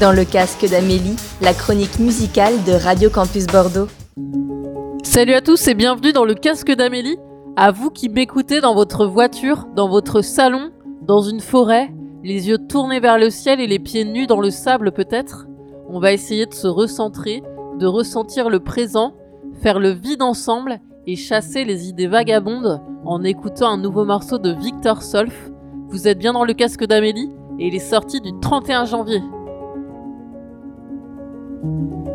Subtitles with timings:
[0.00, 3.86] Dans le casque d'Amélie, la chronique musicale de Radio Campus Bordeaux.
[5.02, 7.16] Salut à tous et bienvenue dans le casque d'Amélie.
[7.56, 10.70] À vous qui m'écoutez dans votre voiture, dans votre salon,
[11.00, 14.50] dans une forêt, les yeux tournés vers le ciel et les pieds nus dans le
[14.50, 15.46] sable peut-être.
[15.88, 17.42] On va essayer de se recentrer,
[17.78, 19.14] de ressentir le présent,
[19.62, 24.50] faire le vide ensemble et chasser les idées vagabondes en écoutant un nouveau morceau de
[24.50, 25.50] Victor Solf.
[25.88, 29.22] Vous êtes bien dans le casque d'Amélie et il est sorti du 31 janvier.
[31.66, 32.05] thank you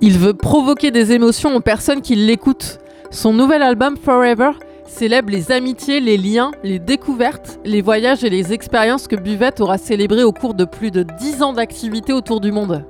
[0.00, 2.78] Il veut provoquer des émotions aux personnes qui l'écoutent.
[3.10, 4.52] Son nouvel album Forever
[4.86, 9.76] célèbre les amitiés, les liens, les découvertes, les voyages et les expériences que Buvette aura
[9.76, 12.84] célébrées au cours de plus de 10 ans d'activité autour du monde.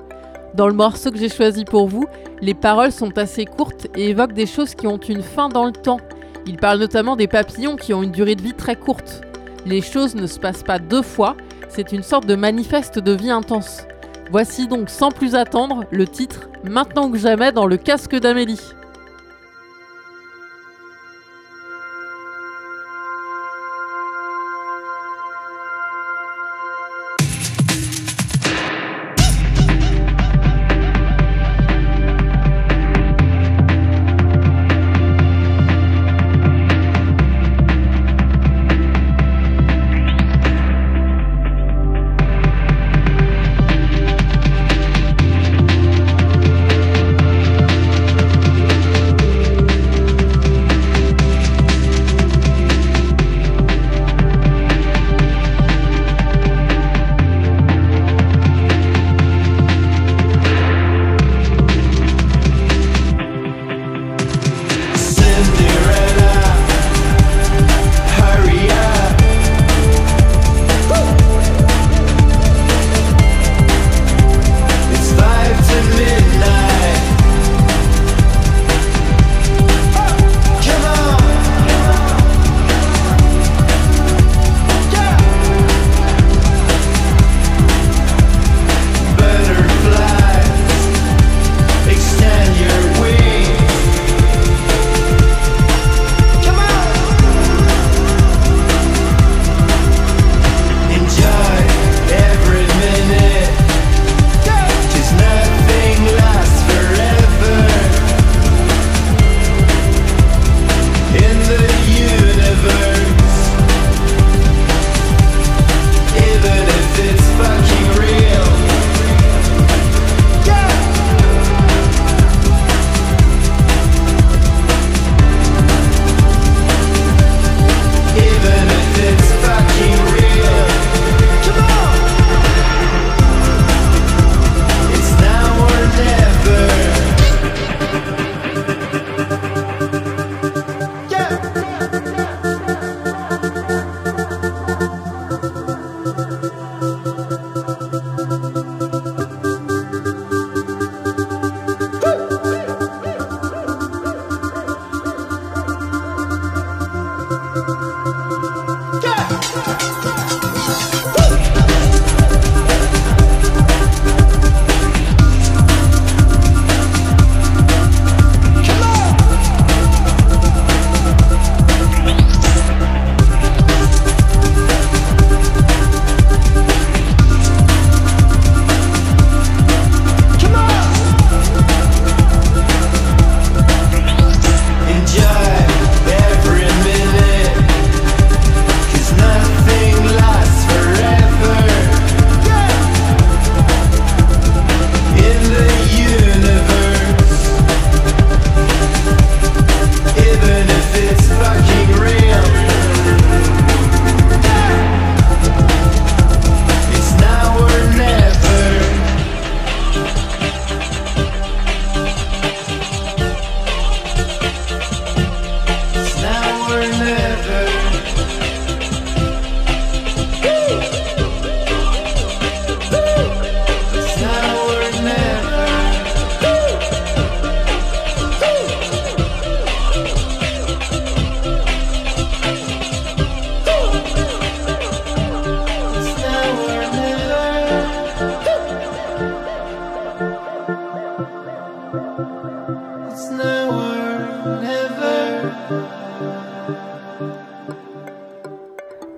[0.54, 2.06] Dans le morceau que j'ai choisi pour vous,
[2.40, 5.72] les paroles sont assez courtes et évoquent des choses qui ont une fin dans le
[5.72, 6.00] temps.
[6.46, 9.22] Il parle notamment des papillons qui ont une durée de vie très courte.
[9.66, 11.36] Les choses ne se passent pas deux fois,
[11.68, 13.86] c'est une sorte de manifeste de vie intense.
[14.30, 18.60] Voici donc sans plus attendre le titre Maintenant que jamais dans le casque d'Amélie.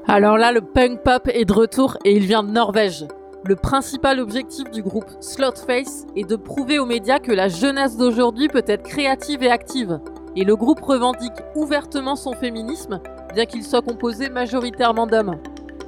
[0.09, 3.07] Alors là, le punk pop est de retour et il vient de Norvège.
[3.45, 8.47] Le principal objectif du groupe Slotface est de prouver aux médias que la jeunesse d'aujourd'hui
[8.47, 9.99] peut être créative et active.
[10.37, 13.01] Et le groupe revendique ouvertement son féminisme,
[13.35, 15.41] bien qu'il soit composé majoritairement d'hommes.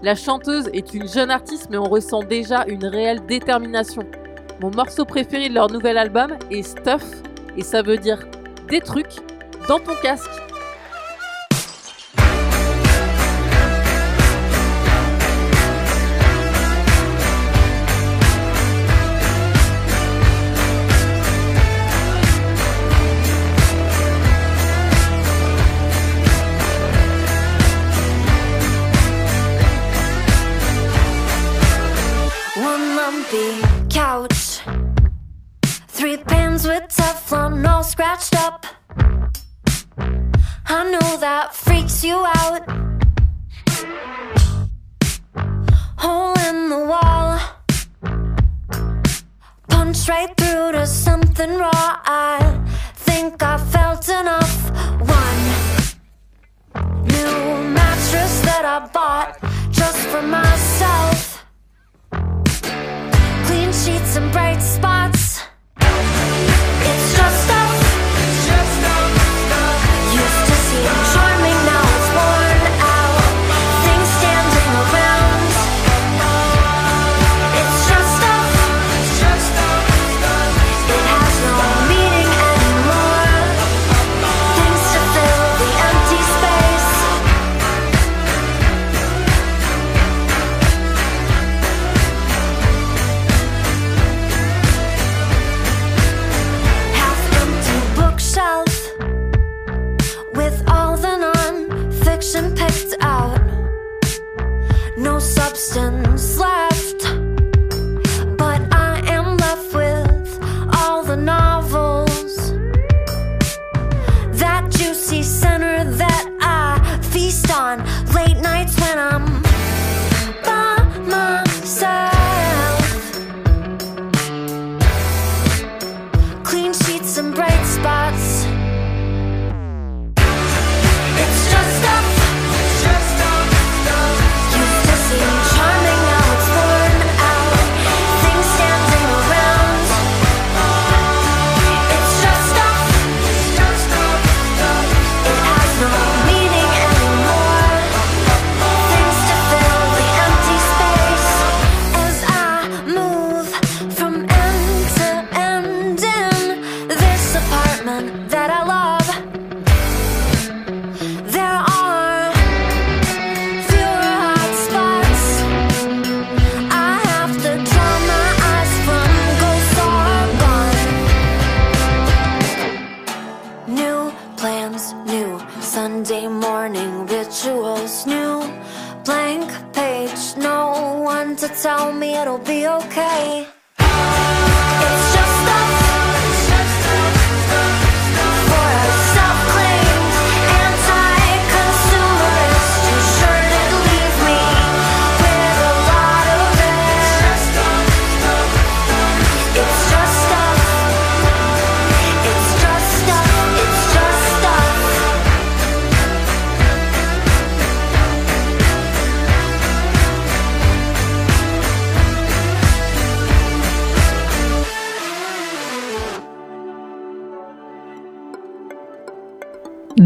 [0.02, 4.02] La chanteuse est une jeune artiste, mais on ressent déjà une réelle détermination.
[4.60, 7.04] Mon morceau préféré de leur nouvel album est Stuff,
[7.56, 8.26] et ça veut dire
[8.68, 9.14] des trucs
[9.68, 10.47] dans ton casque.
[33.88, 34.60] couch.
[35.88, 38.66] Three pans with Teflon all scratched up.
[40.66, 42.62] I know that freaks you out.
[45.96, 47.40] Hole in the wall.
[49.68, 51.70] Punch right through to something raw.
[52.04, 52.60] I
[52.94, 54.70] think I felt enough.
[55.00, 55.40] One
[57.14, 59.38] new mattress that I bought
[59.70, 61.17] just for myself
[63.88, 65.27] sheets and bright spots.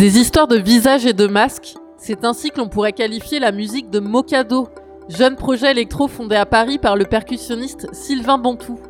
[0.02, 3.88] Des histoires de visages et de masques, c'est ainsi que l'on pourrait qualifier la musique
[3.88, 4.66] de Mocado,
[5.08, 8.80] jeune projet électro fondé à Paris par le percussionniste Sylvain Bontou.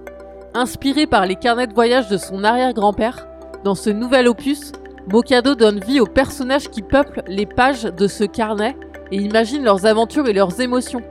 [0.55, 3.27] Inspiré par les carnets de voyage de son arrière-grand-père,
[3.63, 4.73] dans ce nouvel opus,
[5.13, 8.75] Mocado donne vie aux personnages qui peuplent les pages de ce carnet
[9.11, 11.03] et imagine leurs aventures et leurs émotions.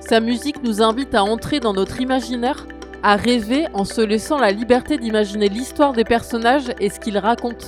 [0.00, 2.66] Sa musique nous invite à entrer dans notre imaginaire,
[3.02, 7.66] à rêver en se laissant la liberté d'imaginer l'histoire des personnages et ce qu'ils racontent.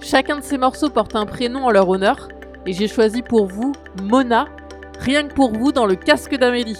[0.00, 2.28] Chacun de ces morceaux porte un prénom en leur honneur,
[2.66, 3.72] et j'ai choisi pour vous
[4.02, 4.46] Mona,
[5.00, 6.78] rien que pour vous dans le casque d'Amélie.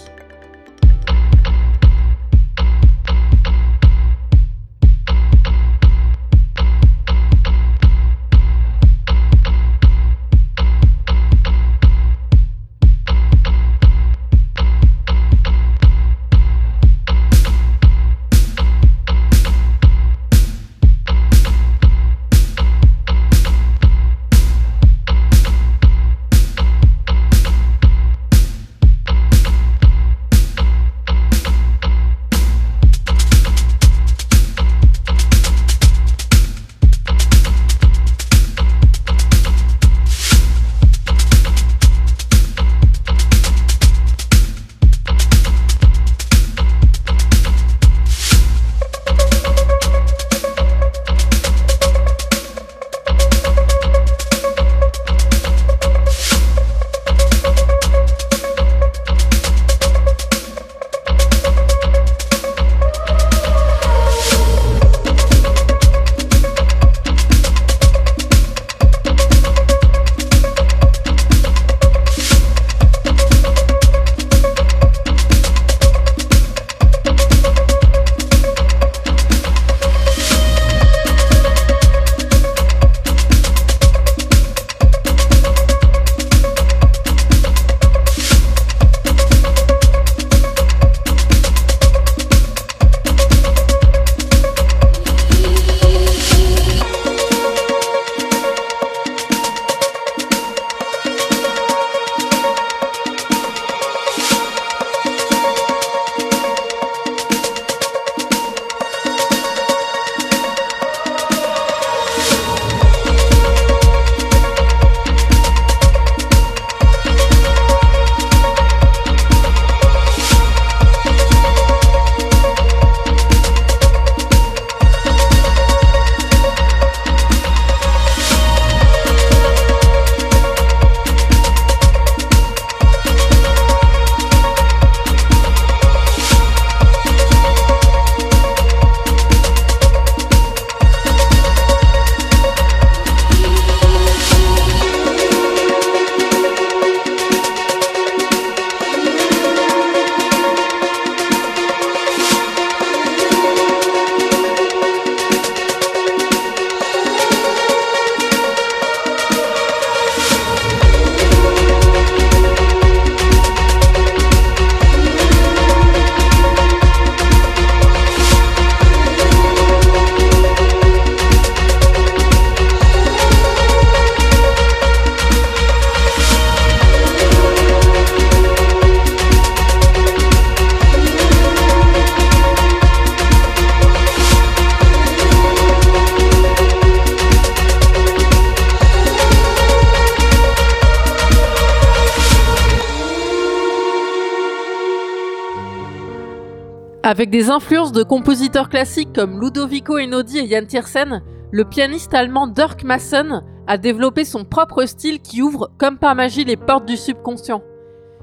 [197.09, 201.23] Avec des influences de compositeurs classiques comme Ludovico Einaudi et Jan Tiersen,
[201.53, 206.43] le pianiste allemand Dirk Massen a développé son propre style qui ouvre comme par magie
[206.43, 207.63] les portes du subconscient.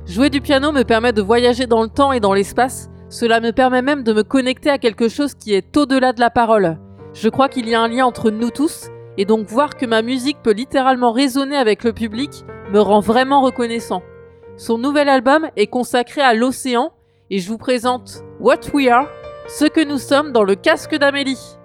[0.05, 3.53] Jouer du piano me permet de voyager dans le temps et dans l'espace, cela me
[3.53, 6.77] permet même de me connecter à quelque chose qui est au-delà de la parole.
[7.13, 10.01] Je crois qu'il y a un lien entre nous tous, et donc voir que ma
[10.01, 14.03] musique peut littéralement résonner avec le public me rend vraiment reconnaissant.
[14.57, 16.91] Son nouvel album est consacré à l'océan,
[17.33, 19.07] et je vous présente What We Are,
[19.47, 21.57] ce que nous sommes dans le casque d'Amélie.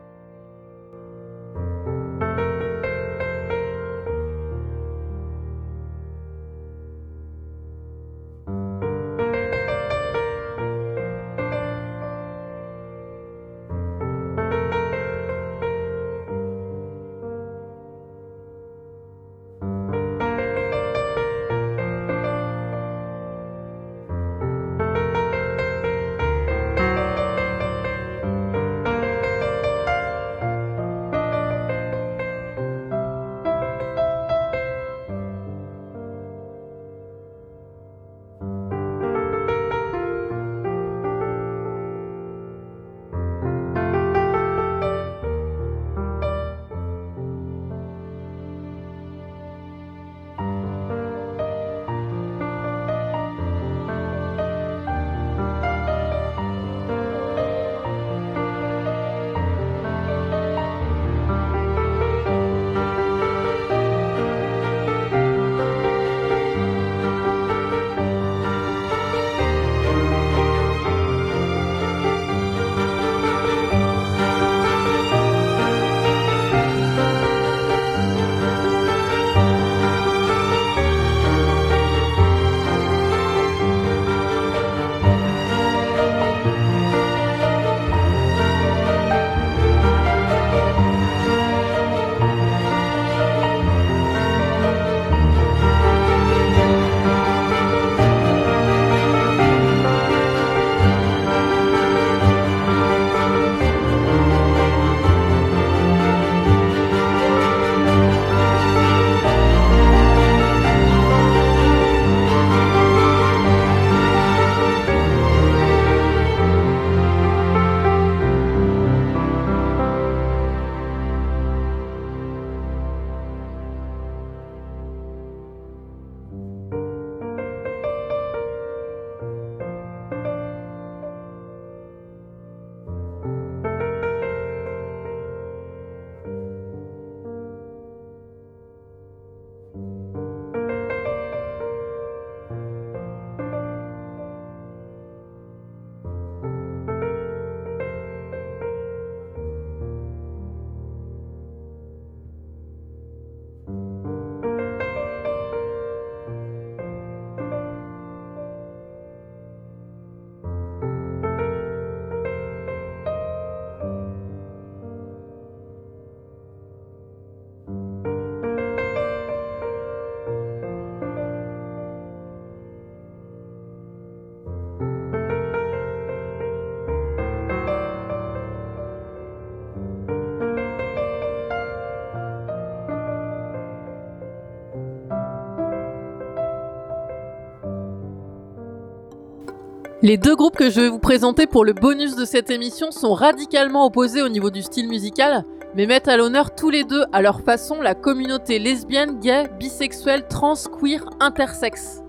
[190.08, 193.12] Les deux groupes que je vais vous présenter pour le bonus de cette émission sont
[193.12, 195.44] radicalement opposés au niveau du style musical,
[195.74, 200.26] mais mettent à l'honneur tous les deux à leur façon la communauté lesbienne, gay, bisexuelle,
[200.26, 202.00] trans, queer, intersexe.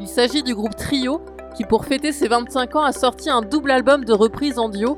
[0.00, 1.20] Il s'agit du groupe Trio,
[1.56, 4.96] qui pour fêter ses 25 ans a sorti un double album de reprises en duo.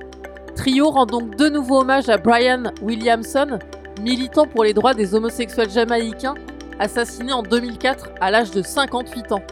[0.57, 3.59] Trio rend donc de nouveau hommage à Brian Williamson,
[4.01, 6.37] militant pour les droits des homosexuels jamaïcains,
[6.79, 9.43] assassiné en 2004 à l'âge de 58 ans.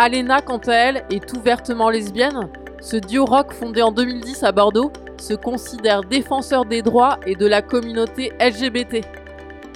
[0.00, 2.48] Alena, quant à elle, est ouvertement lesbienne.
[2.80, 7.48] Ce duo rock fondé en 2010 à Bordeaux se considère défenseur des droits et de
[7.48, 9.04] la communauté LGBT.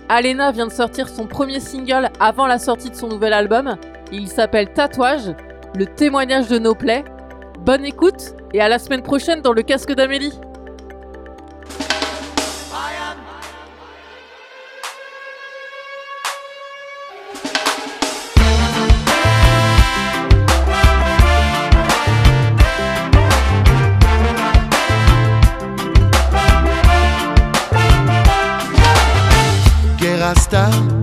[0.09, 3.75] Alena vient de sortir son premier single avant la sortie de son nouvel album.
[4.13, 5.35] Il s'appelle Tatouage,
[5.75, 7.03] le témoignage de nos plaies.
[7.59, 10.39] Bonne écoute et à la semaine prochaine dans le casque d'Amélie.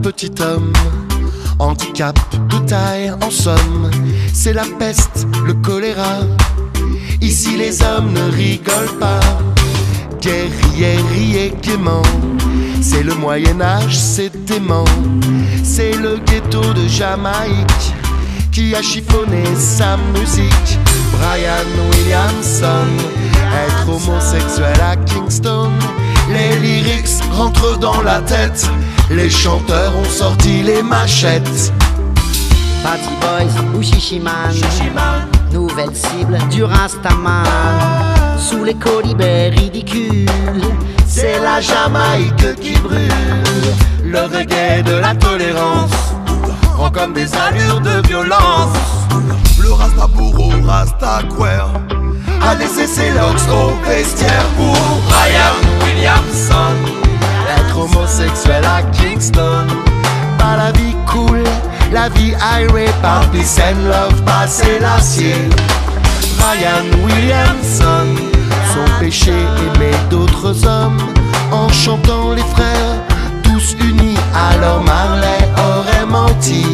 [0.01, 0.71] Petit homme.
[1.57, 2.15] Handicap
[2.49, 3.89] de taille, en somme,
[4.33, 6.19] c'est la peste, le choléra.
[7.21, 9.19] Ici les hommes ne rigolent pas,
[10.21, 12.03] guerriers et gaiement.
[12.81, 14.85] C'est le Moyen Âge, c'est aimant.
[15.63, 17.93] C'est le ghetto de Jamaïque
[18.51, 20.79] qui a chiffonné sa musique.
[21.13, 22.87] Brian Williamson,
[23.65, 25.71] être homosexuel à Kingston.
[26.31, 28.69] Les lyrics rentrent dans la tête,
[29.09, 31.73] les chanteurs ont sorti les machettes.
[32.83, 34.51] Party Boys ou Shishiman,
[35.51, 37.43] nouvelle cible du Rastaman.
[38.37, 40.29] Sous les colibets ridicules,
[41.05, 43.11] c'est la Jamaïque qui brûle.
[44.05, 45.91] Le reggae de la tolérance
[46.61, 48.77] prend comme des allures de violence.
[49.61, 51.69] Le Rasta bourreau, Rasta queer
[52.41, 54.77] a laissé ses locks au vestiaire pour
[55.09, 57.08] Brian Williamson.
[57.79, 59.67] Homosexuel à Kingston,
[60.37, 61.43] pas la vie cool,
[61.93, 65.35] la vie irée par peace and love, passer l'acier.
[66.37, 68.15] Brian Williamson,
[68.73, 70.97] son péché aimer d'autres hommes,
[71.51, 72.95] en chantant les frères,
[73.43, 74.17] tous unis,
[74.51, 76.65] alors Marley aurait menti.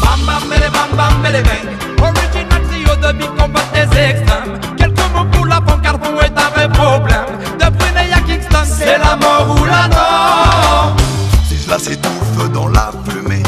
[0.00, 4.58] Bam bam bam bam bam bam Original CEO de Big Combat des extrêmes.
[4.76, 7.34] Quelques mots pour la pancarte est un vrai problème?
[7.58, 10.03] De Brunei à Kingston c'est la mort ou la mort
[11.84, 13.42] s'étouffe dans la fumée.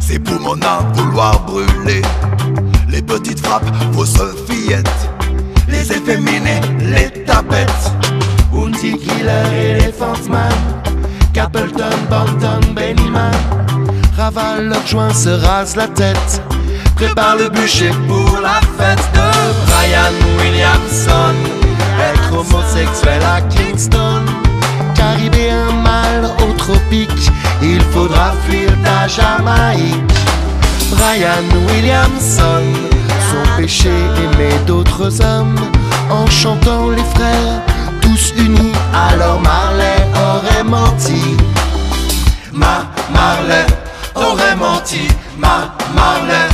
[0.00, 2.00] C'est pour mon âme vouloir brûler.
[2.88, 5.10] Les petites frappes, fausses fillettes
[5.68, 7.92] Les efféminés, les tapettes.
[8.50, 10.52] Bounty Killer, Elephant Man
[11.34, 13.34] Capleton, Bolton, Bennyman.
[14.16, 16.42] Ravale leur joint, se rase la tête.
[16.96, 19.28] Prépare le bûcher pour la fête de
[19.66, 21.36] Brian Williamson.
[22.10, 24.24] Être homosexuel à Kingston.
[24.94, 26.39] Caribéen mal au
[27.62, 30.14] Il faudra fuir ta Jamaïque.
[30.90, 32.64] Brian Williamson
[33.30, 33.90] Son péché
[34.24, 35.54] aimer d'autres hommes
[36.10, 37.62] En chantant les frères
[38.00, 41.36] tous unis Alors Marley aurait menti.
[42.52, 43.66] Ma Marley
[44.16, 45.06] aurait menti
[45.38, 46.48] Ma Marley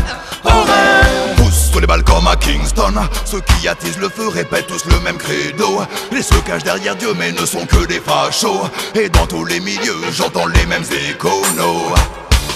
[1.81, 6.23] les balles à Kingston Ceux qui attisent le feu répètent tous le même credo Les
[6.23, 9.97] se cachent derrière Dieu mais ne sont que des fachos Et dans tous les milieux
[10.13, 11.43] j'entends les mêmes échos.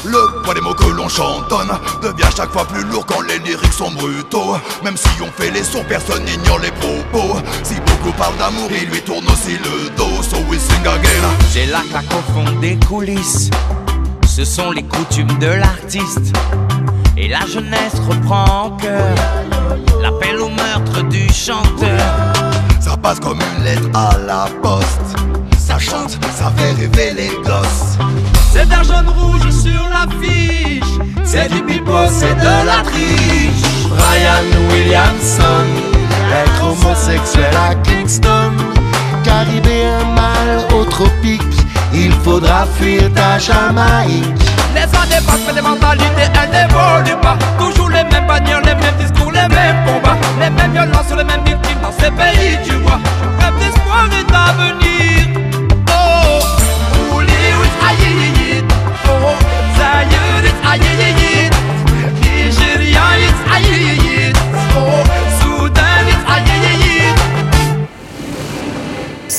[0.05, 1.71] Le poids des mots que l'on chantonne
[2.03, 4.57] devient chaque fois plus lourd quand les lyriques sont brutaux.
[4.83, 7.39] Même si on fait les sourds, personne n'ignore les propos.
[7.63, 10.23] Si beaucoup parlent d'amour, il lui tourne aussi le dos.
[10.23, 11.29] So we sing again.
[11.51, 13.51] C'est la claque au des coulisses.
[14.27, 16.33] Ce sont les coutumes de l'artiste.
[17.23, 19.15] Et la jeunesse reprend en cœur
[20.01, 22.01] l'appel au meurtre du chanteur.
[22.81, 25.19] Ça passe comme une lettre à la poste.
[25.59, 27.99] Ça chante, ça fait rêver les gosses.
[28.53, 30.83] C'est d'un jaune rouge sur l'affiche
[31.23, 35.67] C'est du pipeau, c'est de la triche Brian Williamson
[36.33, 38.53] Être homosexuel à Kingston
[39.23, 41.43] Caribéen mal au tropique
[41.95, 44.25] Il faudra fuir ta Jamaïque
[44.75, 46.51] Les années passent mais les mentalités elles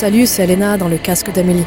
[0.01, 1.63] Salut, c'est Elena dans le casque d'Amélie.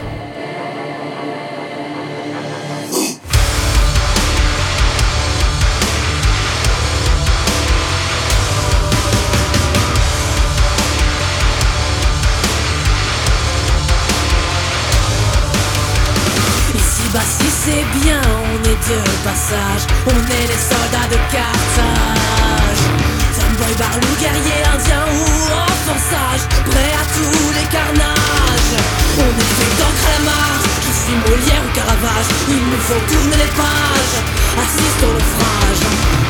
[32.49, 34.17] Il nous faut tourner les pages.
[34.63, 35.83] Assiste au naufrage.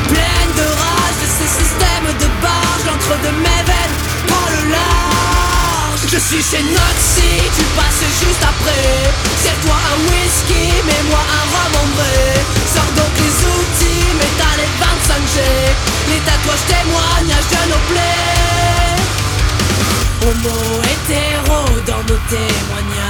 [0.09, 2.81] Pleine de rage de ces systèmes de barge.
[2.87, 6.01] L'encre de mes veines prend le large.
[6.09, 9.13] Je suis chez Noxy, tu passes juste après.
[9.43, 12.33] C'est toi un whisky, mais moi un rhum ambré.
[12.73, 15.37] Sors donc les outils, mais t'as les 25G.
[16.09, 18.35] Les tatouages témoignages de nos plaies.
[20.25, 23.04] Homo hétéro dans nos témoignages.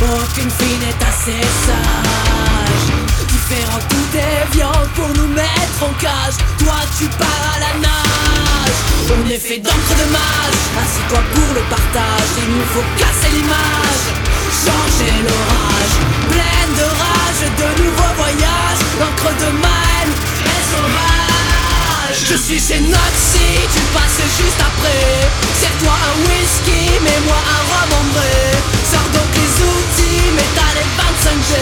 [0.00, 2.86] Aucune fille n'est assez sage.
[3.28, 6.36] Différent tout déviant pour nous mettre en cage.
[6.58, 8.78] Toi tu pars à la nage.
[9.10, 10.60] On est fait d'encre de mage.
[10.82, 12.30] Assis-toi pour le partage.
[12.42, 14.04] Il nous faut casser l'image.
[14.64, 15.94] Changer l'orage.
[16.30, 18.82] Pleine de rage, de nouveaux voyages.
[19.00, 20.14] L'encre de ma haine
[20.46, 21.20] est sauvage.
[22.30, 25.30] Je suis chez Nazi, tu passes juste après
[25.60, 28.79] Serre-toi un whisky, mets-moi un rhum ambré
[31.00, 31.52] 25G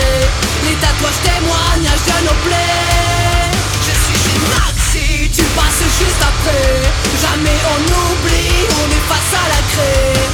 [0.65, 3.51] Les tatouages témoignages de nos plaies.
[3.87, 6.83] Je suis chez Nazi, tu passes juste après.
[7.23, 10.29] Jamais on oublie, on est face à la craie.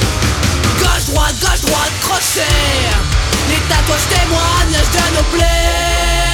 [0.81, 2.89] Gauche, droite, gauche, droite, crochet.
[3.51, 6.34] Les tatouages témoignages de nos plaies